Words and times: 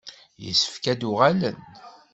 Yessefk 0.43 0.83
ad 0.91 0.97
d-uɣalen. 0.99 1.57